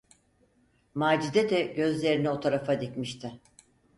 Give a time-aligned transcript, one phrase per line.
[0.93, 3.39] Macide de gözlerini o tarafa dikmişti.